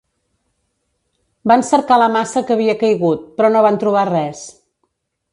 Van 1.51 1.63
cercar 1.67 1.99
la 2.03 2.07
massa 2.15 2.43
que 2.47 2.55
havia 2.55 2.75
caigut, 2.79 3.27
però 3.41 3.51
no 3.57 3.61
van 3.67 3.77
trobar 3.85 4.07
res. 4.09 4.41